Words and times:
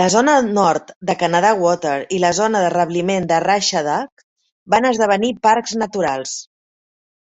La 0.00 0.04
zona 0.14 0.34
nord 0.58 0.92
de 1.10 1.16
Canada 1.24 1.50
Water 1.64 1.96
i 2.18 2.22
la 2.28 2.32
zona 2.42 2.62
de 2.68 2.70
rebliment 2.78 3.30
de 3.36 3.44
Russia 3.50 3.86
Dock 3.92 4.28
van 4.78 4.92
esdevenir 4.96 5.38
parcs 5.52 5.80
naturals. 5.86 6.42